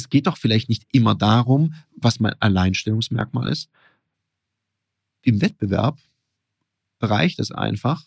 es 0.00 0.08
geht 0.08 0.26
doch 0.26 0.38
vielleicht 0.38 0.68
nicht 0.68 0.86
immer 0.92 1.14
darum, 1.14 1.74
was 1.94 2.20
mein 2.20 2.34
Alleinstellungsmerkmal 2.40 3.48
ist. 3.48 3.68
Im 5.22 5.42
Wettbewerb 5.42 5.98
reicht 7.02 7.38
es 7.38 7.52
einfach, 7.52 8.04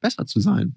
besser 0.00 0.26
zu 0.26 0.38
sein. 0.38 0.76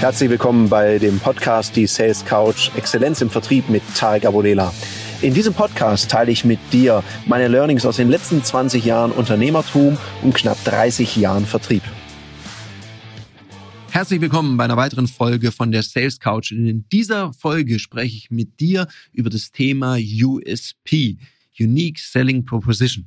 Herzlich 0.00 0.30
willkommen 0.30 0.68
bei 0.68 0.98
dem 0.98 1.20
Podcast 1.20 1.76
Die 1.76 1.86
Sales 1.86 2.24
Couch 2.24 2.70
Exzellenz 2.76 3.20
im 3.22 3.30
Vertrieb 3.30 3.70
mit 3.70 3.82
Tarek 3.94 4.26
Abodela. 4.26 4.74
In 5.22 5.32
diesem 5.32 5.54
Podcast 5.54 6.10
teile 6.10 6.32
ich 6.32 6.44
mit 6.44 6.58
dir 6.72 7.04
meine 7.24 7.46
Learnings 7.46 7.86
aus 7.86 7.96
den 7.96 8.10
letzten 8.10 8.42
20 8.42 8.84
Jahren 8.84 9.12
Unternehmertum 9.12 9.96
und 10.22 10.34
knapp 10.34 10.62
30 10.64 11.16
Jahren 11.16 11.46
Vertrieb. 11.46 11.84
Herzlich 13.92 14.22
willkommen 14.22 14.56
bei 14.56 14.64
einer 14.64 14.78
weiteren 14.78 15.06
Folge 15.06 15.52
von 15.52 15.70
der 15.70 15.82
Sales 15.82 16.18
Couch. 16.18 16.50
In 16.50 16.88
dieser 16.88 17.34
Folge 17.34 17.78
spreche 17.78 18.16
ich 18.16 18.30
mit 18.30 18.58
dir 18.58 18.88
über 19.12 19.28
das 19.28 19.52
Thema 19.52 19.98
USP, 19.98 21.18
Unique 21.60 21.98
Selling 21.98 22.46
Proposition. 22.46 23.06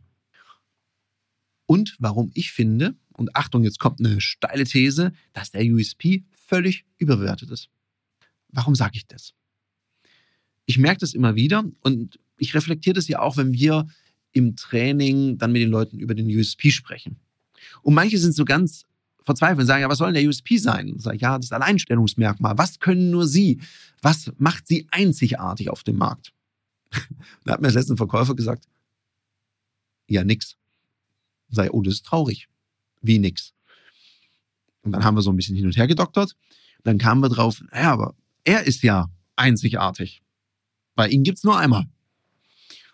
Und 1.66 1.95
warum 1.98 2.30
ich 2.35 2.52
finde, 2.52 2.94
und 3.13 3.35
Achtung, 3.35 3.63
jetzt 3.63 3.80
kommt 3.80 3.99
eine 3.99 4.21
steile 4.21 4.63
These, 4.63 5.11
dass 5.34 5.49
der 5.49 5.66
USP 5.66 6.23
völlig 6.35 6.86
überbewertet 6.99 7.49
ist. 7.49 7.67
Warum 8.49 8.75
sage 8.75 8.97
ich 8.97 9.08
das? 9.08 9.33
Ich 10.67 10.77
merke 10.77 10.99
das 10.99 11.16
immer 11.16 11.33
wieder 11.33 11.63
und 11.81 12.20
ich 12.38 12.53
reflektiere 12.53 12.94
das 12.94 13.08
ja 13.08 13.22
auch, 13.22 13.38
wenn 13.38 13.53
wir 13.53 13.88
im 14.33 14.55
Training 14.55 15.39
dann 15.39 15.52
mit 15.52 15.63
den 15.63 15.72
Leuten 15.72 15.97
über 15.97 16.13
den 16.13 16.27
USP 16.27 16.70
sprechen. 16.70 17.16
Und 17.81 17.95
manche 17.95 18.20
sind 18.20 18.33
so 18.33 18.45
ganz 18.45 18.86
verzweifeln 19.25 19.65
sagen, 19.65 19.81
ja, 19.81 19.89
was 19.89 19.97
soll 19.97 20.13
denn 20.13 20.21
der 20.21 20.29
USP 20.29 20.57
sein? 20.57 20.91
Und 20.91 21.02
sage, 21.02 21.17
ja, 21.17 21.38
das 21.38 21.52
Alleinstellungsmerkmal. 21.52 22.58
Was 22.58 22.80
können 22.80 23.09
nur 23.09 23.27
Sie? 23.27 23.59
Was 24.02 24.31
macht 24.38 24.67
Sie 24.67 24.88
einzigartig 24.91 25.69
auf 25.69 25.83
dem 25.83 25.97
Markt? 25.97 26.31
da 27.44 27.53
hat 27.53 27.61
mir 27.61 27.67
das 27.67 27.75
letzte 27.75 27.97
Verkäufer 27.97 28.35
gesagt, 28.35 28.66
ja, 30.08 30.23
nix. 30.23 30.55
Sage, 31.50 31.73
oh, 31.73 31.81
das 31.81 31.95
ist 31.95 32.05
traurig. 32.05 32.47
Wie 33.02 33.19
nix? 33.19 33.53
Und 34.83 34.91
dann 34.91 35.03
haben 35.03 35.16
wir 35.16 35.22
so 35.22 35.31
ein 35.31 35.35
bisschen 35.35 35.55
hin 35.55 35.66
und 35.66 35.75
her 35.75 35.88
gedoktert. 35.88 36.35
Dann 36.83 37.00
kamen 37.00 37.22
wir 37.22 37.30
drauf, 37.30 37.63
ja, 37.73 37.91
aber 37.91 38.16
er 38.44 38.63
ist 38.67 38.83
ja 38.83 39.09
einzigartig. 39.35 40.22
Weil 40.95 41.11
ihn 41.11 41.23
gibt's 41.23 41.44
nur 41.44 41.57
einmal. 41.57 41.85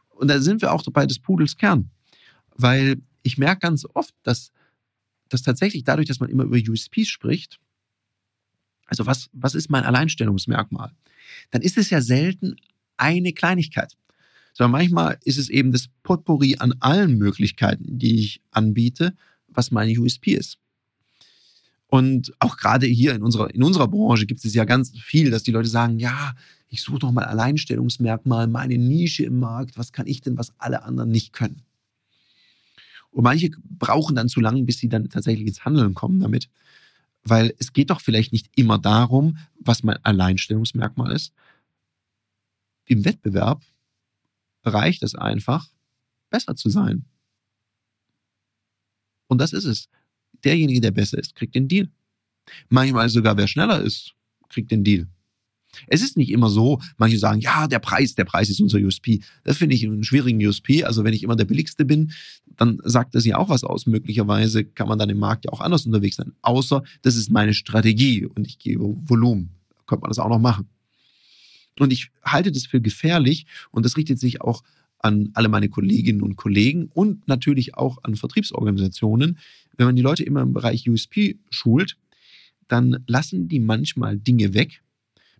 Und 0.09 0.29
da 0.29 0.39
sind 0.39 0.61
wir 0.61 0.71
auch 0.71 0.83
bei 0.91 1.05
des 1.05 1.19
Pudels 1.19 1.57
Kern. 1.57 1.91
Weil 2.55 3.01
ich 3.23 3.37
merke 3.37 3.59
ganz 3.59 3.85
oft, 3.93 4.13
dass 4.23 4.51
dass 5.31 5.41
tatsächlich 5.41 5.83
dadurch, 5.83 6.07
dass 6.07 6.19
man 6.19 6.29
immer 6.29 6.43
über 6.43 6.57
USPs 6.57 7.07
spricht, 7.07 7.59
also 8.85 9.05
was, 9.05 9.29
was 9.31 9.55
ist 9.55 9.69
mein 9.69 9.83
Alleinstellungsmerkmal, 9.83 10.91
dann 11.49 11.61
ist 11.61 11.77
es 11.77 11.89
ja 11.89 12.01
selten 12.01 12.57
eine 12.97 13.33
Kleinigkeit, 13.33 13.95
sondern 14.53 14.71
manchmal 14.73 15.17
ist 15.23 15.37
es 15.37 15.49
eben 15.49 15.71
das 15.71 15.87
Potpourri 16.03 16.57
an 16.59 16.73
allen 16.81 17.17
Möglichkeiten, 17.17 17.97
die 17.97 18.19
ich 18.19 18.41
anbiete, 18.51 19.15
was 19.47 19.71
meine 19.71 19.97
USP 19.97 20.33
ist. 20.33 20.57
Und 21.87 22.33
auch 22.39 22.57
gerade 22.57 22.85
hier 22.85 23.15
in 23.15 23.21
unserer, 23.21 23.53
in 23.53 23.63
unserer 23.63 23.87
Branche 23.87 24.25
gibt 24.25 24.43
es 24.43 24.53
ja 24.53 24.65
ganz 24.65 24.91
viel, 24.97 25.29
dass 25.29 25.43
die 25.43 25.51
Leute 25.51 25.67
sagen, 25.67 25.99
ja, 25.99 26.33
ich 26.67 26.81
suche 26.81 26.99
doch 26.99 27.11
mal 27.11 27.25
Alleinstellungsmerkmal, 27.25 28.47
meine 28.47 28.77
Nische 28.77 29.23
im 29.23 29.39
Markt, 29.39 29.77
was 29.77 29.91
kann 29.91 30.07
ich 30.07 30.21
denn, 30.21 30.37
was 30.37 30.53
alle 30.57 30.83
anderen 30.83 31.11
nicht 31.11 31.33
können. 31.33 31.63
Und 33.11 33.23
manche 33.23 33.49
brauchen 33.63 34.15
dann 34.15 34.29
zu 34.29 34.39
lange, 34.39 34.63
bis 34.63 34.79
sie 34.79 34.89
dann 34.89 35.09
tatsächlich 35.09 35.47
ins 35.47 35.65
Handeln 35.65 35.93
kommen 35.93 36.19
damit. 36.19 36.49
Weil 37.23 37.53
es 37.59 37.73
geht 37.73 37.89
doch 37.89 38.01
vielleicht 38.01 38.31
nicht 38.31 38.49
immer 38.55 38.79
darum, 38.79 39.37
was 39.59 39.83
mein 39.83 40.03
Alleinstellungsmerkmal 40.03 41.11
ist. 41.11 41.33
Im 42.85 43.05
Wettbewerb 43.05 43.63
reicht 44.63 45.03
es 45.03 45.15
einfach, 45.15 45.67
besser 46.29 46.55
zu 46.55 46.69
sein. 46.69 47.05
Und 49.27 49.39
das 49.39 49.53
ist 49.53 49.65
es. 49.65 49.89
Derjenige, 50.43 50.81
der 50.81 50.91
besser 50.91 51.19
ist, 51.19 51.35
kriegt 51.35 51.55
den 51.55 51.67
Deal. 51.67 51.89
Manchmal 52.69 53.09
sogar, 53.09 53.37
wer 53.37 53.47
schneller 53.47 53.81
ist, 53.81 54.13
kriegt 54.49 54.71
den 54.71 54.83
Deal. 54.83 55.07
Es 55.87 56.01
ist 56.01 56.17
nicht 56.17 56.29
immer 56.29 56.49
so, 56.49 56.79
manche 56.97 57.17
sagen, 57.17 57.39
ja, 57.39 57.67
der 57.67 57.79
Preis, 57.79 58.15
der 58.15 58.25
Preis 58.25 58.49
ist 58.49 58.61
unser 58.61 58.79
USP. 58.79 59.21
Das 59.43 59.57
finde 59.57 59.75
ich 59.75 59.85
einen 59.85 60.03
schwierigen 60.03 60.45
USP. 60.45 60.83
Also 60.83 61.03
wenn 61.03 61.13
ich 61.13 61.23
immer 61.23 61.35
der 61.35 61.45
Billigste 61.45 61.85
bin, 61.85 62.11
dann 62.57 62.79
sagt 62.83 63.15
das 63.15 63.25
ja 63.25 63.37
auch 63.37 63.49
was 63.49 63.63
aus. 63.63 63.85
Möglicherweise 63.85 64.65
kann 64.65 64.87
man 64.87 64.99
dann 64.99 65.09
im 65.09 65.19
Markt 65.19 65.45
ja 65.45 65.51
auch 65.51 65.61
anders 65.61 65.85
unterwegs 65.85 66.17
sein. 66.17 66.33
Außer, 66.41 66.83
das 67.01 67.15
ist 67.15 67.29
meine 67.29 67.53
Strategie 67.53 68.25
und 68.25 68.45
ich 68.47 68.59
gebe 68.59 68.83
Volumen. 68.83 69.51
Könnte 69.87 70.01
man 70.01 70.09
das 70.09 70.19
auch 70.19 70.29
noch 70.29 70.39
machen. 70.39 70.67
Und 71.79 71.93
ich 71.93 72.11
halte 72.23 72.51
das 72.51 72.65
für 72.65 72.81
gefährlich 72.81 73.45
und 73.71 73.85
das 73.85 73.97
richtet 73.97 74.19
sich 74.19 74.41
auch 74.41 74.63
an 74.99 75.31
alle 75.33 75.49
meine 75.49 75.69
Kolleginnen 75.69 76.21
und 76.21 76.35
Kollegen 76.35 76.89
und 76.93 77.27
natürlich 77.27 77.75
auch 77.75 78.03
an 78.03 78.15
Vertriebsorganisationen. 78.15 79.39
Wenn 79.77 79.87
man 79.87 79.95
die 79.95 80.01
Leute 80.01 80.23
immer 80.23 80.41
im 80.41 80.53
Bereich 80.53 80.87
USP 80.87 81.39
schult, 81.49 81.97
dann 82.67 83.03
lassen 83.07 83.47
die 83.47 83.59
manchmal 83.59 84.17
Dinge 84.17 84.53
weg, 84.53 84.81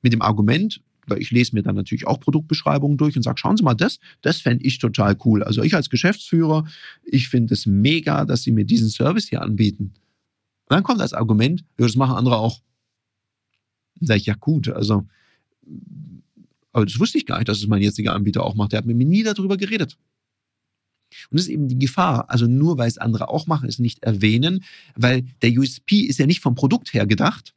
mit 0.01 0.13
dem 0.13 0.22
Argument, 0.22 0.81
weil 1.07 1.22
ich 1.22 1.31
lese 1.31 1.56
mir 1.56 1.63
dann 1.63 1.75
natürlich 1.75 2.07
auch 2.07 2.19
Produktbeschreibungen 2.19 2.97
durch 2.97 3.16
und 3.16 3.23
sage, 3.23 3.39
schauen 3.39 3.57
Sie 3.57 3.63
mal, 3.63 3.73
das, 3.73 4.00
das 4.22 4.39
fände 4.39 4.66
ich 4.66 4.79
total 4.79 5.17
cool. 5.25 5.44
Also 5.44 5.63
ich 5.63 5.75
als 5.75 5.89
Geschäftsführer, 5.89 6.66
ich 7.03 7.29
finde 7.29 7.53
es 7.53 7.66
mega, 7.66 8.25
dass 8.25 8.44
Sie 8.44 8.51
mir 8.51 8.66
diesen 8.66 8.89
Service 8.89 9.29
hier 9.29 9.41
anbieten. 9.41 9.94
Und 10.66 10.75
dann 10.75 10.84
kommt 10.84 11.01
als 11.01 11.13
Argument, 11.13 11.62
ja, 11.79 11.85
das 11.85 11.95
machen 11.95 12.16
andere 12.16 12.38
auch. 12.38 12.62
Sage 14.00 14.19
ich, 14.19 14.25
ja 14.25 14.35
gut, 14.35 14.69
also, 14.69 15.07
aber 16.72 16.85
das 16.85 17.00
wusste 17.00 17.18
ich 17.18 17.25
gar 17.25 17.38
nicht, 17.38 17.50
dass 17.50 17.59
es 17.59 17.68
mein 17.68 17.81
jetziger 17.81 18.13
Anbieter 18.13 18.44
auch 18.44 18.56
macht. 18.56 18.72
Der 18.72 18.79
hat 18.79 18.85
mit 18.85 18.95
mir 18.95 19.06
nie 19.06 19.23
darüber 19.23 19.57
geredet. 19.57 19.97
Und 21.29 21.39
das 21.39 21.47
ist 21.47 21.50
eben 21.51 21.68
die 21.68 21.78
Gefahr. 21.78 22.29
Also 22.29 22.47
nur 22.47 22.78
weil 22.78 22.88
es 22.88 22.97
andere 22.97 23.29
auch 23.29 23.47
machen, 23.47 23.68
es 23.68 23.79
nicht 23.79 24.03
erwähnen, 24.03 24.63
weil 24.95 25.23
der 25.41 25.51
USP 25.51 26.01
ist 26.01 26.19
ja 26.19 26.25
nicht 26.25 26.39
vom 26.39 26.56
Produkt 26.56 26.94
her 26.94 27.06
gedacht, 27.06 27.53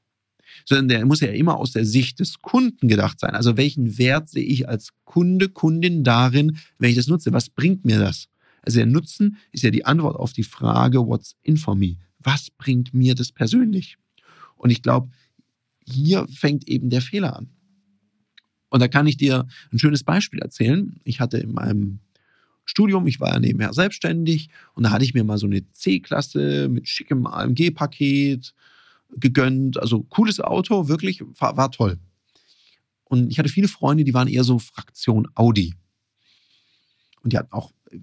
sondern 0.64 0.88
der 0.88 1.06
muss 1.06 1.20
ja 1.20 1.28
immer 1.28 1.56
aus 1.56 1.72
der 1.72 1.84
Sicht 1.84 2.20
des 2.20 2.41
Kunden 2.41 2.88
gedacht 2.88 3.20
sein. 3.20 3.34
Also 3.34 3.56
welchen 3.56 3.98
Wert 3.98 4.28
sehe 4.28 4.44
ich 4.44 4.69
als 4.69 4.91
Kunde, 5.04 5.48
Kundin 5.48 6.04
darin, 6.04 6.58
wenn 6.78 6.91
ich 6.91 6.97
das 6.97 7.06
nutze? 7.06 7.32
Was 7.32 7.50
bringt 7.50 7.84
mir 7.84 7.98
das? 7.98 8.28
Also 8.62 8.78
der 8.78 8.86
Nutzen 8.86 9.36
ist 9.52 9.62
ja 9.62 9.70
die 9.70 9.84
Antwort 9.84 10.16
auf 10.16 10.32
die 10.32 10.42
Frage, 10.42 11.06
what's 11.06 11.36
in 11.42 11.56
for 11.56 11.75
me? 11.75 11.97
Was 12.19 12.50
bringt 12.50 12.94
mir 12.94 13.14
das 13.14 13.30
persönlich? 13.30 13.98
Und 14.56 14.70
ich 14.70 14.82
glaube, 14.82 15.10
hier 15.86 16.26
fängt 16.28 16.66
eben 16.66 16.88
der 16.88 17.02
Fehler 17.02 17.36
an. 17.36 17.50
Und 18.70 18.81
da 18.81 18.88
kann 18.88 19.06
ich 19.06 19.19
dir 19.19 19.46
ein 19.70 19.78
schönes 19.78 20.02
Beispiel 20.02 20.41
erzählen. 20.41 20.98
Ich 21.04 21.20
hatte 21.20 21.36
in 21.38 21.52
meinem 21.52 22.00
Studium, 22.64 23.06
ich 23.06 23.20
war 23.20 23.34
ja 23.34 23.38
nebenher 23.38 23.75
selbstständig 23.75 24.48
und 24.75 24.84
da 24.84 24.91
hatte 24.91 25.04
ich 25.04 25.14
mir 25.14 25.25
mal 25.25 25.38
so 25.38 25.46
eine 25.46 25.70
C-Klasse 25.70 26.69
mit 26.70 26.88
schickem 26.88 27.26
AMG-Paket 27.26 28.54
gegönnt. 29.16 29.80
Also 29.80 30.02
cooles 30.04 30.41
Auto, 30.41 30.88
wirklich, 30.88 31.22
war, 31.38 31.56
war 31.56 31.70
toll. 31.70 31.98
Und 33.04 33.30
ich 33.30 33.38
hatte 33.38 33.48
viele 33.48 33.69
Freunde, 33.69 34.04
die 34.04 34.14
waren 34.14 34.28
eher 34.28 34.44
so 34.44 34.58
Fraktion 34.58 35.28
Audi. 35.34 35.75
Und 37.22 37.32
die 37.32 37.38
hatten 37.38 37.52
auch 37.52 37.72
äh, 37.91 37.98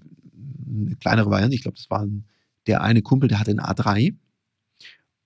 eine 0.66 0.96
kleinere 0.96 1.30
Variante. 1.30 1.54
Ich 1.54 1.62
glaube, 1.62 1.76
das 1.76 1.90
war 1.90 2.06
der 2.66 2.82
eine 2.82 3.02
Kumpel, 3.02 3.28
der 3.28 3.40
hatte 3.40 3.50
einen 3.50 3.60
A3. 3.60 4.16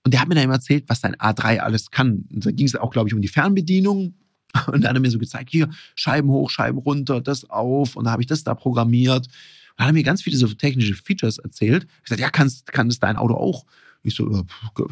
Und 0.03 0.13
der 0.13 0.21
hat 0.21 0.29
mir 0.29 0.35
dann 0.35 0.45
immer 0.45 0.53
erzählt, 0.53 0.85
was 0.87 1.01
sein 1.01 1.15
A3 1.15 1.59
alles 1.59 1.91
kann. 1.91 2.25
Und 2.31 2.45
da 2.45 2.51
ging 2.51 2.65
es 2.65 2.75
auch, 2.75 2.91
glaube 2.91 3.09
ich, 3.09 3.13
um 3.13 3.21
die 3.21 3.27
Fernbedienung. 3.27 4.15
Und 4.67 4.81
dann 4.81 4.87
hat 4.87 4.95
er 4.95 5.01
mir 5.01 5.11
so 5.11 5.19
gezeigt, 5.19 5.49
hier, 5.49 5.69
Scheiben 5.95 6.29
hoch, 6.29 6.49
Scheiben 6.49 6.79
runter, 6.79 7.19
das 7.19 7.49
auf. 7.49 7.95
Und 7.95 8.05
da 8.05 8.11
habe 8.11 8.21
ich 8.21 8.27
das 8.27 8.43
da 8.43 8.55
programmiert. 8.55 9.27
Und 9.27 9.33
dann 9.77 9.87
hat 9.87 9.91
er 9.91 9.93
mir 9.93 10.03
ganz 10.03 10.21
viele 10.21 10.37
so 10.37 10.47
technische 10.47 10.95
Features 10.95 11.39
erzählt. 11.39 11.87
Ich 11.97 12.03
gesagt, 12.03 12.21
ja, 12.21 12.29
kannst, 12.29 12.71
kann 12.71 12.87
das 12.87 12.99
dein 12.99 13.17
Auto 13.17 13.33
auch? 13.33 13.65
Ich 14.03 14.15
so, 14.15 14.45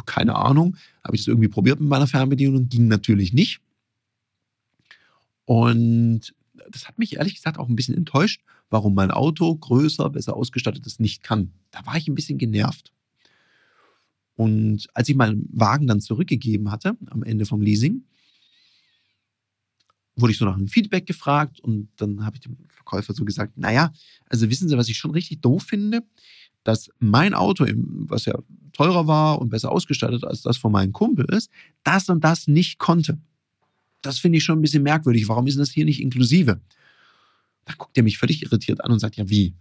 keine 0.06 0.36
Ahnung. 0.36 0.76
Habe 1.04 1.16
ich 1.16 1.22
das 1.22 1.28
irgendwie 1.28 1.48
probiert 1.48 1.80
mit 1.80 1.90
meiner 1.90 2.08
Fernbedienung? 2.08 2.70
Ging 2.70 2.88
natürlich 2.88 3.34
nicht. 3.34 3.62
Und 5.46 6.34
das 6.70 6.88
hat 6.88 6.98
mich 6.98 7.16
ehrlich 7.16 7.36
gesagt 7.36 7.58
auch 7.58 7.70
ein 7.70 7.76
bisschen 7.76 7.96
enttäuscht, 7.96 8.42
warum 8.70 8.96
mein 8.96 9.12
Auto 9.12 9.56
größer, 9.56 10.10
besser 10.10 10.36
ausgestattet 10.36 10.86
ist, 10.86 11.00
nicht 11.00 11.24
kann. 11.24 11.52
Da 11.72 11.86
war 11.86 11.96
ich 11.98 12.08
ein 12.08 12.16
bisschen 12.16 12.38
genervt. 12.38 12.92
Und 14.36 14.88
als 14.94 15.08
ich 15.08 15.16
meinen 15.16 15.48
Wagen 15.52 15.88
dann 15.88 16.02
zurückgegeben 16.02 16.72
hatte, 16.72 16.98
am 17.08 17.24
Ende 17.24 17.46
vom 17.46 17.62
Leasing, 17.62 18.04
wurde 20.16 20.32
ich 20.32 20.38
so 20.38 20.46
nach 20.46 20.56
einem 20.56 20.68
Feedback 20.68 21.06
gefragt 21.06 21.60
und 21.60 21.90
dann 21.98 22.26
habe 22.26 22.38
ich 22.38 22.42
dem 22.42 22.58
Verkäufer 22.70 23.14
so 23.14 23.26
gesagt, 23.26 23.58
naja, 23.58 23.92
also 24.28 24.50
wissen 24.50 24.70
Sie, 24.70 24.78
was 24.78 24.90
ich 24.90 24.98
schon 24.98 25.12
richtig 25.12 25.42
doof 25.42 25.64
finde? 25.64 26.04
Dass 26.66 26.90
mein 27.00 27.34
Auto, 27.34 27.66
was 28.08 28.26
ja 28.26 28.38
teurer 28.74 29.08
war 29.08 29.40
und 29.40 29.50
besser 29.50 29.72
ausgestattet 29.72 30.26
als 30.26 30.42
das 30.42 30.58
von 30.58 30.74
meinem 30.74 30.92
Kumpel 30.92 31.26
ist, 31.34 31.50
das 31.84 32.10
und 32.10 32.26
das 32.26 32.48
nicht 32.48 32.78
konnte. 32.78 33.18
Das 34.02 34.20
finde 34.20 34.40
ich 34.40 34.44
schon 34.44 34.60
ein 34.60 34.62
bisschen 34.62 34.84
merkwürdig. 34.84 35.30
Warum 35.30 35.48
ist 35.48 35.58
das 35.58 35.72
hier 35.72 35.86
nicht 35.86 36.02
inklusive? 36.02 36.60
Da 37.64 37.74
guckt 37.78 37.98
er 37.98 38.04
mich 38.04 38.18
völlig 38.18 38.44
irritiert 38.44 38.84
an 38.84 38.92
und 38.92 39.00
sagt, 39.00 39.16
ja, 39.16 39.30
wie? 39.30 39.56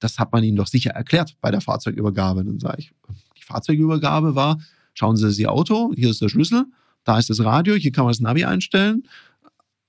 Das 0.00 0.18
hat 0.18 0.32
man 0.32 0.42
Ihnen 0.42 0.56
doch 0.56 0.66
sicher 0.66 0.90
erklärt 0.90 1.36
bei 1.40 1.50
der 1.50 1.60
Fahrzeugübergabe. 1.60 2.44
Dann 2.44 2.58
sage 2.58 2.76
ich, 2.78 2.92
die 3.36 3.42
Fahrzeugübergabe 3.42 4.34
war 4.34 4.58
schauen 4.94 5.16
Sie 5.16 5.26
das 5.26 5.38
Ihr 5.38 5.52
Auto, 5.52 5.92
hier 5.94 6.10
ist 6.10 6.22
der 6.22 6.28
Schlüssel, 6.28 6.64
da 7.02 7.18
ist 7.18 7.28
das 7.28 7.40
Radio, 7.44 7.74
hier 7.74 7.92
kann 7.92 8.04
man 8.04 8.12
das 8.12 8.20
Navi 8.20 8.44
einstellen. 8.44 9.02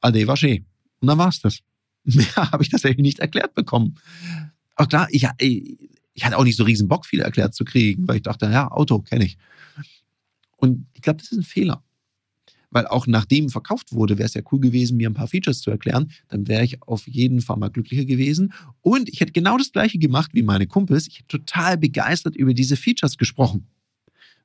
Ade 0.01 0.27
waché. 0.27 0.63
Und 0.99 1.07
dann 1.07 1.17
war's 1.17 1.39
das. 1.39 1.59
Mehr 2.03 2.35
habe 2.51 2.63
ich 2.63 2.69
tatsächlich 2.69 3.01
nicht 3.01 3.19
erklärt 3.19 3.53
bekommen. 3.53 3.95
Aber 4.75 4.87
klar, 4.87 5.07
ich, 5.11 5.25
ich 6.15 6.25
hatte 6.25 6.37
auch 6.37 6.43
nicht 6.43 6.55
so 6.55 6.63
riesen 6.63 6.87
Bock, 6.87 7.05
viel 7.05 7.19
erklärt 7.19 7.53
zu 7.53 7.65
kriegen, 7.65 8.07
weil 8.07 8.17
ich 8.17 8.21
dachte, 8.23 8.45
ja, 8.45 8.71
Auto 8.71 8.99
kenne 8.99 9.25
ich. 9.25 9.37
Und 10.57 10.87
ich 10.93 11.01
glaube, 11.01 11.17
das 11.17 11.31
ist 11.31 11.37
ein 11.37 11.43
Fehler. 11.43 11.83
Weil 12.71 12.87
auch 12.87 13.05
nachdem 13.05 13.49
verkauft 13.49 13.93
wurde, 13.93 14.17
wäre 14.17 14.25
es 14.25 14.33
ja 14.33 14.41
cool 14.51 14.59
gewesen, 14.59 14.97
mir 14.97 15.09
ein 15.09 15.13
paar 15.13 15.27
Features 15.27 15.59
zu 15.59 15.71
erklären. 15.71 16.11
Dann 16.29 16.47
wäre 16.47 16.63
ich 16.63 16.81
auf 16.83 17.07
jeden 17.07 17.41
Fall 17.41 17.57
mal 17.57 17.69
glücklicher 17.69 18.05
gewesen. 18.05 18.53
Und 18.81 19.09
ich 19.09 19.19
hätte 19.19 19.33
genau 19.33 19.57
das 19.57 19.71
gleiche 19.71 19.99
gemacht 19.99 20.31
wie 20.33 20.41
meine 20.41 20.67
Kumpels. 20.67 21.07
Ich 21.07 21.19
hätte 21.19 21.27
total 21.27 21.77
begeistert 21.77 22.35
über 22.35 22.53
diese 22.53 22.77
Features 22.77 23.17
gesprochen. 23.17 23.67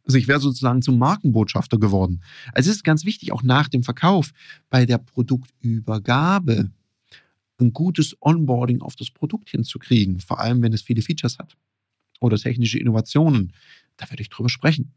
Also 0.04 0.18
ich 0.18 0.26
wäre 0.26 0.40
sozusagen 0.40 0.82
zum 0.82 0.98
Markenbotschafter 0.98 1.78
geworden. 1.78 2.20
Also 2.52 2.70
es 2.70 2.76
ist 2.76 2.84
ganz 2.84 3.04
wichtig, 3.04 3.32
auch 3.32 3.44
nach 3.44 3.68
dem 3.68 3.84
Verkauf, 3.84 4.32
bei 4.70 4.86
der 4.86 4.98
Produktübergabe 4.98 6.70
ein 7.60 7.72
gutes 7.72 8.16
Onboarding 8.20 8.80
auf 8.80 8.96
das 8.96 9.10
Produkt 9.10 9.50
hinzukriegen, 9.50 10.20
vor 10.20 10.40
allem 10.40 10.62
wenn 10.62 10.72
es 10.72 10.82
viele 10.82 11.02
Features 11.02 11.38
hat 11.38 11.56
oder 12.20 12.36
technische 12.36 12.78
Innovationen. 12.78 13.52
Da 13.96 14.08
werde 14.10 14.22
ich 14.22 14.30
drüber 14.30 14.48
sprechen. 14.48 14.92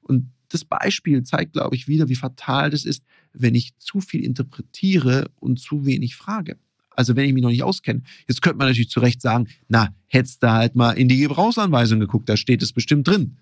Und 0.00 0.32
das 0.48 0.64
Beispiel 0.64 1.22
zeigt, 1.22 1.52
glaube 1.52 1.76
ich, 1.76 1.88
wieder, 1.88 2.08
wie 2.08 2.16
fatal 2.16 2.70
das 2.70 2.84
ist, 2.84 3.04
wenn 3.32 3.54
ich 3.54 3.76
zu 3.78 4.00
viel 4.00 4.24
interpretiere 4.24 5.30
und 5.36 5.60
zu 5.60 5.86
wenig 5.86 6.16
frage. 6.16 6.58
Also 6.90 7.16
wenn 7.16 7.26
ich 7.26 7.32
mich 7.32 7.42
noch 7.42 7.50
nicht 7.50 7.62
auskenne. 7.62 8.02
Jetzt 8.28 8.42
könnte 8.42 8.58
man 8.58 8.66
natürlich 8.66 8.90
zu 8.90 9.00
Recht 9.00 9.22
sagen, 9.22 9.48
na, 9.68 9.94
hättest 10.06 10.42
du 10.42 10.50
halt 10.50 10.74
mal 10.74 10.92
in 10.92 11.08
die 11.08 11.18
Gebrauchsanweisung 11.18 12.00
geguckt, 12.00 12.28
da 12.28 12.36
steht 12.36 12.62
es 12.62 12.72
bestimmt 12.72 13.06
drin. 13.06 13.38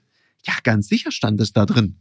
Ja, 0.47 0.55
ganz 0.62 0.89
sicher 0.89 1.11
stand 1.11 1.41
es 1.41 1.53
da 1.53 1.67
drin. 1.67 1.97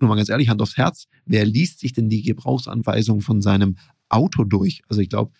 Nur 0.00 0.08
mal 0.08 0.16
ganz 0.16 0.28
ehrlich, 0.28 0.48
Hand 0.48 0.62
aufs 0.62 0.76
Herz, 0.76 1.06
wer 1.26 1.44
liest 1.44 1.80
sich 1.80 1.92
denn 1.92 2.08
die 2.08 2.22
Gebrauchsanweisung 2.22 3.20
von 3.20 3.42
seinem 3.42 3.76
Auto 4.08 4.44
durch? 4.44 4.82
Also 4.88 5.00
ich 5.00 5.08
glaube, 5.08 5.32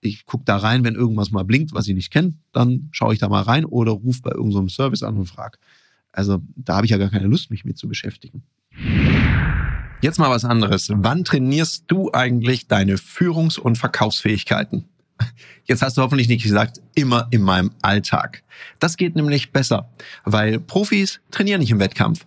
ich 0.00 0.26
gucke 0.26 0.44
da 0.44 0.56
rein, 0.56 0.84
wenn 0.84 0.94
irgendwas 0.94 1.30
mal 1.30 1.44
blinkt, 1.44 1.74
was 1.74 1.88
ich 1.88 1.94
nicht 1.94 2.10
kenne, 2.10 2.34
dann 2.52 2.88
schaue 2.92 3.14
ich 3.14 3.20
da 3.20 3.28
mal 3.28 3.42
rein 3.42 3.64
oder 3.64 3.92
rufe 3.92 4.20
bei 4.22 4.30
irgendeinem 4.30 4.68
so 4.68 4.74
Service 4.76 5.02
an 5.02 5.16
und 5.16 5.26
frage. 5.26 5.58
Also 6.12 6.42
da 6.56 6.76
habe 6.76 6.86
ich 6.86 6.90
ja 6.90 6.98
gar 6.98 7.10
keine 7.10 7.26
Lust, 7.26 7.50
mich 7.50 7.64
mit 7.64 7.78
zu 7.78 7.88
beschäftigen. 7.88 8.42
Jetzt 10.02 10.18
mal 10.18 10.30
was 10.30 10.44
anderes. 10.44 10.90
Wann 10.92 11.24
trainierst 11.24 11.84
du 11.86 12.12
eigentlich 12.12 12.66
deine 12.66 12.96
Führungs- 12.96 13.58
und 13.58 13.78
Verkaufsfähigkeiten? 13.78 14.84
Jetzt 15.64 15.82
hast 15.82 15.96
du 15.96 16.02
hoffentlich 16.02 16.26
nicht 16.26 16.42
gesagt, 16.42 16.80
immer 16.94 17.28
in 17.30 17.42
meinem 17.42 17.70
Alltag. 17.82 18.42
Das 18.80 18.96
geht 18.96 19.14
nämlich 19.14 19.52
besser, 19.52 19.88
weil 20.24 20.58
Profis 20.58 21.20
trainieren 21.30 21.60
nicht 21.60 21.70
im 21.70 21.78
Wettkampf. 21.78 22.26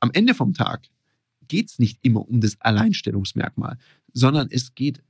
Am 0.00 0.10
Ende 0.12 0.34
vom 0.34 0.54
Tag 0.54 0.88
geht's 1.48 1.78
nicht 1.78 1.98
immer 2.02 2.28
um 2.28 2.40
das 2.40 2.60
Alleinstellungsmerkmal, 2.60 3.78
sondern 4.12 4.48
es 4.50 4.74
geht 4.74 5.02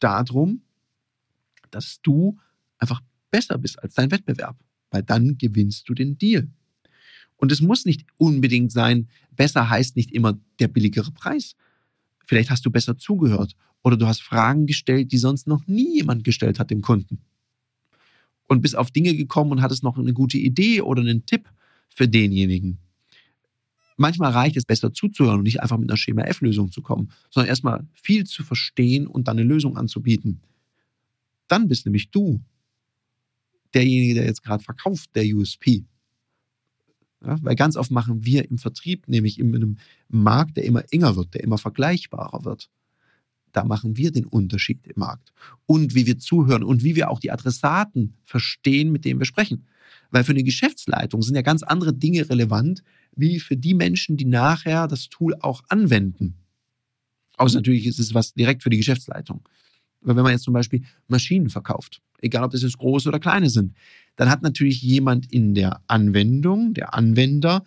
darum, 0.00 0.62
dass 1.70 2.00
du 2.02 2.38
einfach 2.78 3.00
besser 3.30 3.58
bist 3.58 3.82
als 3.82 3.94
dein 3.94 4.10
Wettbewerb, 4.10 4.56
weil 4.90 5.02
dann 5.02 5.38
gewinnst 5.38 5.88
du 5.88 5.94
den 5.94 6.18
Deal. 6.18 6.48
Und 7.36 7.50
es 7.50 7.60
muss 7.60 7.84
nicht 7.84 8.06
unbedingt 8.16 8.72
sein, 8.72 9.08
besser 9.32 9.68
heißt 9.68 9.96
nicht 9.96 10.12
immer 10.12 10.38
der 10.60 10.68
billigere 10.68 11.10
Preis. 11.10 11.56
Vielleicht 12.26 12.50
hast 12.50 12.64
du 12.64 12.70
besser 12.70 12.96
zugehört 12.96 13.56
oder 13.82 13.96
du 13.96 14.06
hast 14.06 14.22
Fragen 14.22 14.66
gestellt, 14.66 15.12
die 15.12 15.18
sonst 15.18 15.46
noch 15.46 15.66
nie 15.66 15.96
jemand 15.96 16.24
gestellt 16.24 16.58
hat 16.58 16.70
dem 16.70 16.80
Kunden. 16.80 17.20
Und 18.46 18.60
bist 18.60 18.76
auf 18.76 18.90
Dinge 18.90 19.14
gekommen 19.14 19.52
und 19.52 19.62
hattest 19.62 19.82
noch 19.82 19.98
eine 19.98 20.12
gute 20.12 20.38
Idee 20.38 20.82
oder 20.82 21.00
einen 21.00 21.26
Tipp 21.26 21.50
für 21.88 22.08
denjenigen. 22.08 22.78
Manchmal 23.96 24.32
reicht 24.32 24.56
es 24.56 24.64
besser 24.64 24.92
zuzuhören 24.92 25.38
und 25.38 25.44
nicht 25.44 25.60
einfach 25.60 25.78
mit 25.78 25.88
einer 25.88 25.96
Schema 25.96 26.22
F-Lösung 26.22 26.72
zu 26.72 26.82
kommen, 26.82 27.12
sondern 27.30 27.48
erstmal 27.48 27.86
viel 27.92 28.24
zu 28.24 28.42
verstehen 28.42 29.06
und 29.06 29.28
dann 29.28 29.38
eine 29.38 29.46
Lösung 29.46 29.76
anzubieten. 29.76 30.40
Dann 31.46 31.68
bist 31.68 31.86
nämlich 31.86 32.10
du 32.10 32.40
derjenige, 33.72 34.14
der 34.14 34.24
jetzt 34.24 34.42
gerade 34.42 34.62
verkauft, 34.62 35.10
der 35.14 35.24
USP. 35.24 35.84
Ja, 37.24 37.38
weil 37.42 37.56
ganz 37.56 37.76
oft 37.76 37.90
machen 37.90 38.24
wir 38.24 38.50
im 38.50 38.58
Vertrieb, 38.58 39.08
nämlich 39.08 39.38
in 39.38 39.54
einem 39.54 39.78
Markt, 40.08 40.56
der 40.56 40.64
immer 40.64 40.84
enger 40.90 41.16
wird, 41.16 41.34
der 41.34 41.42
immer 41.42 41.58
vergleichbarer 41.58 42.44
wird. 42.44 42.70
Da 43.54 43.64
machen 43.64 43.96
wir 43.96 44.10
den 44.10 44.26
Unterschied 44.26 44.86
im 44.86 44.94
Markt. 44.96 45.32
Und 45.64 45.94
wie 45.94 46.06
wir 46.06 46.18
zuhören 46.18 46.64
und 46.64 46.82
wie 46.82 46.96
wir 46.96 47.08
auch 47.08 47.20
die 47.20 47.30
Adressaten 47.30 48.14
verstehen, 48.24 48.90
mit 48.90 49.04
denen 49.04 49.20
wir 49.20 49.26
sprechen. 49.26 49.66
Weil 50.10 50.24
für 50.24 50.32
eine 50.32 50.42
Geschäftsleitung 50.42 51.22
sind 51.22 51.36
ja 51.36 51.42
ganz 51.42 51.62
andere 51.62 51.94
Dinge 51.94 52.28
relevant, 52.28 52.82
wie 53.14 53.38
für 53.38 53.56
die 53.56 53.74
Menschen, 53.74 54.16
die 54.16 54.24
nachher 54.24 54.88
das 54.88 55.08
Tool 55.08 55.36
auch 55.40 55.62
anwenden. 55.68 56.34
Außer 57.36 57.58
natürlich 57.58 57.86
ist 57.86 58.00
es 58.00 58.12
was 58.12 58.34
direkt 58.34 58.64
für 58.64 58.70
die 58.70 58.76
Geschäftsleitung. 58.76 59.48
Weil 60.00 60.16
wenn 60.16 60.24
man 60.24 60.32
jetzt 60.32 60.44
zum 60.44 60.54
Beispiel 60.54 60.82
Maschinen 61.06 61.48
verkauft, 61.48 62.02
egal 62.20 62.44
ob 62.44 62.50
das 62.50 62.62
jetzt 62.62 62.78
große 62.78 63.08
oder 63.08 63.20
kleine 63.20 63.50
sind, 63.50 63.74
dann 64.16 64.30
hat 64.30 64.42
natürlich 64.42 64.82
jemand 64.82 65.32
in 65.32 65.54
der 65.54 65.80
Anwendung, 65.86 66.74
der 66.74 66.94
Anwender, 66.94 67.64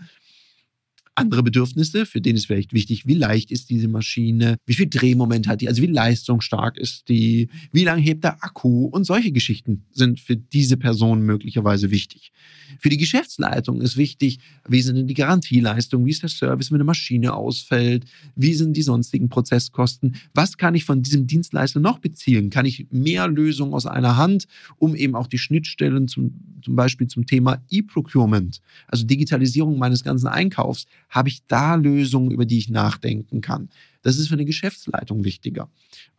andere 1.17 1.41
Bedürfnisse, 1.41 2.05
für 2.05 2.21
den 2.21 2.35
ist 2.35 2.45
vielleicht 2.45 2.73
wichtig, 2.73 3.07
wie 3.07 3.15
leicht 3.15 3.51
ist 3.51 3.69
diese 3.69 3.87
Maschine, 3.87 4.57
wie 4.65 4.75
viel 4.75 4.87
Drehmoment 4.87 5.47
hat 5.47 5.61
die, 5.61 5.67
also 5.67 5.81
wie 5.81 5.87
leistungsstark 5.87 6.77
ist 6.77 7.09
die, 7.09 7.49
wie 7.71 7.83
lange 7.83 8.01
hebt 8.01 8.23
der 8.23 8.43
Akku 8.43 8.85
und 8.85 9.03
solche 9.03 9.31
Geschichten 9.31 9.83
sind 9.91 10.19
für 10.19 10.35
diese 10.35 10.77
Person 10.77 11.21
möglicherweise 11.21 11.89
wichtig. 11.89 12.31
Für 12.79 12.89
die 12.89 12.97
Geschäftsleitung 12.97 13.81
ist 13.81 13.97
wichtig, 13.97 14.39
wie 14.67 14.81
sind 14.81 14.95
denn 14.95 15.07
die 15.07 15.15
Garantieleistungen, 15.15 16.05
wie 16.05 16.11
ist 16.11 16.21
der 16.21 16.29
Service, 16.29 16.69
wenn 16.69 16.77
eine 16.77 16.83
Maschine 16.83 17.33
ausfällt, 17.33 18.05
wie 18.35 18.53
sind 18.53 18.77
die 18.77 18.83
sonstigen 18.83 19.29
Prozesskosten, 19.29 20.17
was 20.33 20.57
kann 20.57 20.75
ich 20.75 20.85
von 20.85 21.01
diesem 21.01 21.25
Dienstleister 21.25 21.79
noch 21.79 21.97
beziehen, 21.99 22.49
kann 22.51 22.65
ich 22.65 22.87
mehr 22.91 23.27
Lösungen 23.27 23.73
aus 23.73 23.87
einer 23.87 24.17
Hand, 24.17 24.47
um 24.77 24.95
eben 24.95 25.15
auch 25.15 25.27
die 25.27 25.39
Schnittstellen 25.39 26.07
zum, 26.07 26.33
zum 26.63 26.75
Beispiel 26.75 27.07
zum 27.07 27.25
Thema 27.25 27.63
E-Procurement, 27.69 28.61
also 28.87 29.05
Digitalisierung 29.05 29.79
meines 29.79 30.03
ganzen 30.03 30.27
Einkaufs, 30.27 30.85
habe 31.09 31.29
ich 31.29 31.45
da 31.47 31.75
Lösungen, 31.75 32.31
über 32.31 32.45
die 32.45 32.57
ich 32.57 32.69
nachdenken 32.69 33.41
kann? 33.41 33.69
Das 34.01 34.17
ist 34.17 34.27
für 34.27 34.35
eine 34.35 34.45
Geschäftsleitung 34.45 35.23
wichtiger. 35.23 35.69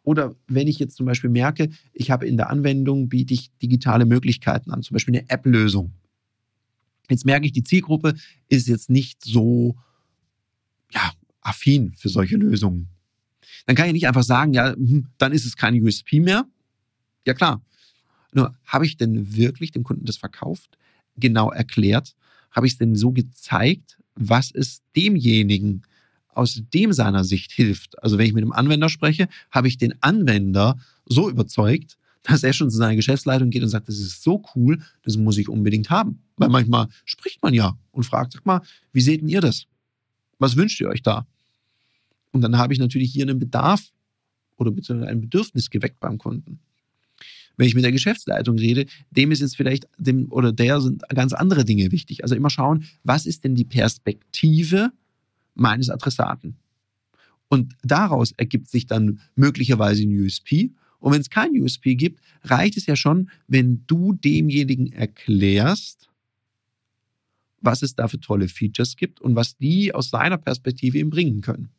Oder 0.02 0.34
wenn 0.46 0.68
ich 0.68 0.78
jetzt 0.78 0.96
zum 0.96 1.06
Beispiel 1.06 1.30
merke, 1.30 1.68
ich 1.92 2.10
habe 2.10 2.26
in 2.26 2.36
der 2.36 2.50
Anwendung, 2.50 3.08
biete 3.08 3.34
ich 3.34 3.50
digitale 3.62 4.06
Möglichkeiten 4.06 4.70
an, 4.70 4.82
zum 4.82 4.94
Beispiel 4.94 5.16
eine 5.16 5.28
App-Lösung. 5.28 5.92
Jetzt 7.10 7.24
merke 7.24 7.46
ich, 7.46 7.52
die 7.52 7.64
Zielgruppe 7.64 8.14
ist 8.48 8.68
jetzt 8.68 8.90
nicht 8.90 9.24
so 9.24 9.76
ja, 10.92 11.12
affin 11.40 11.94
für 11.96 12.08
solche 12.08 12.36
Lösungen. 12.36 12.88
Dann 13.66 13.76
kann 13.76 13.86
ich 13.86 13.92
nicht 13.92 14.08
einfach 14.08 14.22
sagen, 14.22 14.52
ja, 14.52 14.74
hm, 14.74 15.08
dann 15.18 15.32
ist 15.32 15.44
es 15.44 15.56
kein 15.56 15.80
USP 15.82 16.20
mehr. 16.20 16.46
Ja 17.26 17.34
klar. 17.34 17.62
Nur 18.32 18.54
habe 18.64 18.86
ich 18.86 18.96
denn 18.96 19.36
wirklich 19.36 19.72
dem 19.72 19.84
Kunden 19.84 20.04
das 20.04 20.16
verkauft, 20.16 20.78
genau 21.16 21.50
erklärt? 21.50 22.14
Habe 22.50 22.66
ich 22.66 22.74
es 22.74 22.78
denn 22.78 22.94
so 22.94 23.12
gezeigt, 23.12 23.98
was 24.18 24.50
es 24.52 24.82
demjenigen 24.96 25.82
aus 26.28 26.62
dem 26.72 26.92
seiner 26.92 27.24
Sicht 27.24 27.52
hilft. 27.52 28.00
Also 28.02 28.18
wenn 28.18 28.26
ich 28.26 28.32
mit 28.32 28.42
einem 28.42 28.52
Anwender 28.52 28.88
spreche, 28.88 29.28
habe 29.50 29.68
ich 29.68 29.78
den 29.78 29.94
Anwender 30.02 30.78
so 31.06 31.28
überzeugt, 31.28 31.96
dass 32.22 32.42
er 32.42 32.52
schon 32.52 32.70
zu 32.70 32.76
seiner 32.76 32.96
Geschäftsleitung 32.96 33.50
geht 33.50 33.62
und 33.62 33.68
sagt, 33.68 33.88
das 33.88 33.98
ist 33.98 34.22
so 34.22 34.42
cool, 34.54 34.80
das 35.02 35.16
muss 35.16 35.38
ich 35.38 35.48
unbedingt 35.48 35.90
haben. 35.90 36.20
Weil 36.36 36.48
manchmal 36.48 36.88
spricht 37.04 37.42
man 37.42 37.54
ja 37.54 37.76
und 37.90 38.04
fragt, 38.04 38.32
sag 38.32 38.44
mal, 38.44 38.60
wie 38.92 39.00
seht 39.00 39.22
denn 39.22 39.28
ihr 39.28 39.40
das? 39.40 39.66
Was 40.38 40.56
wünscht 40.56 40.80
ihr 40.80 40.88
euch 40.88 41.02
da? 41.02 41.26
Und 42.32 42.42
dann 42.42 42.58
habe 42.58 42.72
ich 42.72 42.78
natürlich 42.78 43.10
hier 43.10 43.24
einen 43.24 43.38
Bedarf 43.38 43.90
oder 44.56 44.70
beziehungsweise 44.70 45.10
ein 45.10 45.20
Bedürfnis 45.20 45.70
geweckt 45.70 45.98
beim 46.00 46.18
Kunden. 46.18 46.60
Wenn 47.58 47.66
ich 47.66 47.74
mit 47.74 47.84
der 47.84 47.92
Geschäftsleitung 47.92 48.56
rede, 48.56 48.86
dem 49.10 49.32
ist 49.32 49.40
jetzt 49.40 49.56
vielleicht 49.56 49.88
dem 49.98 50.30
oder 50.32 50.52
der 50.52 50.80
sind 50.80 51.02
ganz 51.08 51.32
andere 51.32 51.64
Dinge 51.64 51.90
wichtig. 51.92 52.22
Also 52.22 52.34
immer 52.36 52.50
schauen, 52.50 52.84
was 53.02 53.26
ist 53.26 53.44
denn 53.44 53.56
die 53.56 53.64
Perspektive 53.64 54.92
meines 55.54 55.90
Adressaten? 55.90 56.56
Und 57.48 57.74
daraus 57.82 58.32
ergibt 58.32 58.68
sich 58.68 58.86
dann 58.86 59.20
möglicherweise 59.34 60.04
ein 60.04 60.20
USP. 60.20 60.70
Und 61.00 61.12
wenn 61.12 61.20
es 61.20 61.30
kein 61.30 61.50
USP 61.60 61.96
gibt, 61.96 62.20
reicht 62.44 62.76
es 62.76 62.86
ja 62.86 62.94
schon, 62.94 63.28
wenn 63.48 63.82
du 63.88 64.12
demjenigen 64.12 64.92
erklärst, 64.92 66.08
was 67.60 67.82
es 67.82 67.96
da 67.96 68.06
für 68.06 68.20
tolle 68.20 68.46
Features 68.46 68.94
gibt 68.96 69.20
und 69.20 69.34
was 69.34 69.56
die 69.56 69.92
aus 69.92 70.10
seiner 70.10 70.38
Perspektive 70.38 70.98
ihm 70.98 71.10
bringen 71.10 71.40
können. 71.40 71.70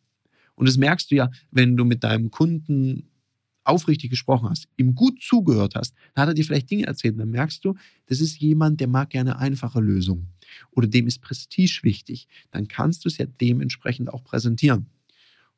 Und 0.56 0.68
das 0.68 0.76
merkst 0.76 1.10
du 1.10 1.16
ja, 1.16 1.32
wenn 1.52 1.78
du 1.78 1.86
mit 1.86 2.04
deinem 2.04 2.32
Kunden 2.32 3.09
aufrichtig 3.70 4.10
gesprochen 4.10 4.50
hast, 4.50 4.68
ihm 4.78 4.96
gut 4.96 5.22
zugehört 5.22 5.76
hast, 5.76 5.94
dann 6.14 6.24
hat 6.24 6.30
er 6.30 6.34
dir 6.34 6.44
vielleicht 6.44 6.70
Dinge 6.70 6.86
erzählt, 6.86 7.20
dann 7.20 7.30
merkst 7.30 7.64
du, 7.64 7.76
das 8.08 8.20
ist 8.20 8.40
jemand, 8.40 8.80
der 8.80 8.88
mag 8.88 9.10
gerne 9.12 9.40
einfache 9.40 9.80
Lösungen 9.80 10.30
oder 10.72 10.88
dem 10.88 11.08
ist 11.08 11.22
Prestige 11.22 11.80
wichtig, 11.84 12.28
dann 12.52 12.68
kannst 12.68 13.06
du 13.06 13.10
es 13.10 13.18
ja 13.18 13.26
dementsprechend 13.26 14.12
auch 14.12 14.24
präsentieren. 14.24 14.88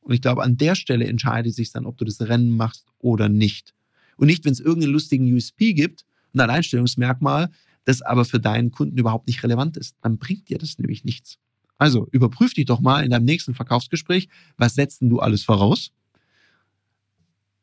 Und 0.02 0.14
ich 0.14 0.22
glaube, 0.22 0.44
an 0.44 0.58
der 0.58 0.76
Stelle 0.76 1.06
entscheidet 1.08 1.54
sich 1.54 1.72
dann, 1.72 1.86
ob 1.86 1.98
du 1.98 2.06
das 2.06 2.20
Rennen 2.22 2.56
machst 2.56 2.88
oder 3.00 3.30
nicht. 3.30 3.74
Und 4.18 4.28
nicht, 4.28 4.46
wenn 4.46 4.54
es 4.54 4.60
irgendeinen 4.60 4.94
lustigen 4.94 5.34
USP 5.34 5.74
gibt, 5.74 6.06
ein 6.34 6.40
Alleinstellungsmerkmal, 6.40 7.50
das 7.86 8.02
aber 8.02 8.26
für 8.26 8.40
deinen 8.40 8.72
Kunden 8.72 8.98
überhaupt 8.98 9.28
nicht 9.28 9.44
relevant 9.44 9.78
ist. 9.78 9.96
Dann 10.02 10.18
bringt 10.18 10.50
dir 10.50 10.58
das 10.58 10.78
nämlich 10.78 11.04
nichts. 11.04 11.38
Also 11.78 12.08
überprüf 12.12 12.54
dich 12.54 12.66
doch 12.66 12.80
mal 12.80 13.04
in 13.04 13.12
deinem 13.12 13.26
nächsten 13.26 13.56
Verkaufsgespräch, 13.56 14.30
was 14.58 14.76
setzt 14.76 15.02
denn 15.02 15.10
du 15.10 15.20
alles 15.20 15.44
voraus? 15.44 15.92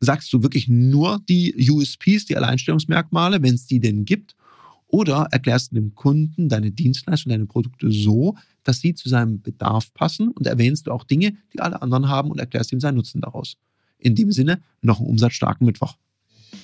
Sagst 0.00 0.32
du 0.32 0.42
wirklich 0.42 0.68
nur 0.68 1.20
die 1.28 1.70
USPs, 1.70 2.26
die 2.26 2.36
Alleinstellungsmerkmale, 2.36 3.42
wenn 3.42 3.54
es 3.54 3.66
die 3.66 3.80
denn 3.80 4.04
gibt? 4.04 4.36
Oder 4.86 5.28
erklärst 5.30 5.72
du 5.72 5.76
dem 5.76 5.94
Kunden 5.94 6.48
deine 6.48 6.70
Dienstleistung, 6.70 7.30
deine 7.30 7.46
Produkte 7.46 7.90
so, 7.90 8.36
dass 8.64 8.80
sie 8.80 8.94
zu 8.94 9.08
seinem 9.08 9.42
Bedarf 9.42 9.92
passen 9.92 10.28
und 10.28 10.46
erwähnst 10.46 10.86
du 10.86 10.92
auch 10.92 11.04
Dinge, 11.04 11.34
die 11.52 11.60
alle 11.60 11.82
anderen 11.82 12.08
haben 12.08 12.30
und 12.30 12.38
erklärst 12.38 12.72
ihm 12.72 12.80
seinen 12.80 12.96
Nutzen 12.96 13.20
daraus. 13.20 13.56
In 13.98 14.14
dem 14.14 14.32
Sinne, 14.32 14.60
noch 14.80 15.00
einen 15.00 15.08
umsatzstarken 15.08 15.66
Mittwoch. 15.66 15.96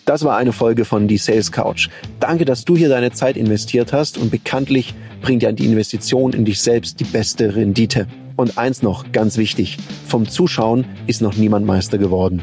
Das 0.07 0.23
war 0.23 0.37
eine 0.37 0.53
Folge 0.53 0.85
von 0.85 1.09
Die 1.09 1.19
Sales 1.19 1.51
Couch. 1.51 1.89
Danke, 2.21 2.45
dass 2.45 2.65
du 2.65 2.77
hier 2.77 2.89
deine 2.89 3.13
Zeit 3.13 3.37
investiert 3.37 3.93
hast 3.93 4.17
und 4.17 4.31
bekanntlich 4.31 4.95
bringt 5.21 5.43
ja 5.43 5.53
die 5.53 5.65
Investition 5.67 6.33
in 6.33 6.45
dich 6.45 6.61
selbst 6.61 7.01
die 7.01 7.05
beste 7.05 7.57
Rendite. 7.57 8.07
Und 8.37 8.59
eins 8.59 8.83
noch, 8.83 9.13
ganz 9.13 9.37
wichtig, 9.37 9.79
vom 10.07 10.29
Zuschauen 10.29 10.85
ist 11.07 11.23
noch 11.23 11.37
niemand 11.37 11.67
Meister 11.67 11.99
geworden. 11.99 12.43